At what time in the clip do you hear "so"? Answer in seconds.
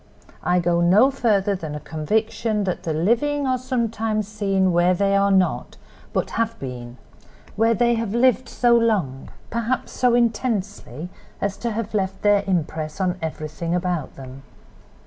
8.49-8.75, 9.91-10.15